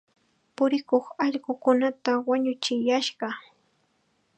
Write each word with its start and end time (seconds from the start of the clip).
Purikuq 0.55 1.05
allqukunata 1.23 2.11
wañuchiyashqa. 2.27 3.27